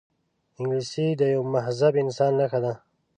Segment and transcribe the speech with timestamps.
[0.59, 2.73] انګلیسي د یوه مهذب انسان نښه ده